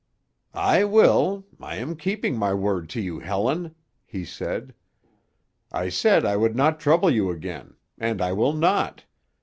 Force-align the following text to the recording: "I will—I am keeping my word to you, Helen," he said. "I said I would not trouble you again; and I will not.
"I 0.55 0.83
will—I 0.83 1.75
am 1.75 1.95
keeping 1.95 2.35
my 2.35 2.55
word 2.55 2.89
to 2.89 2.99
you, 2.99 3.19
Helen," 3.19 3.75
he 4.03 4.25
said. 4.25 4.73
"I 5.71 5.89
said 5.89 6.25
I 6.25 6.37
would 6.37 6.55
not 6.55 6.79
trouble 6.79 7.11
you 7.11 7.29
again; 7.29 7.75
and 7.99 8.19
I 8.19 8.31
will 8.33 8.53
not. 8.53 9.03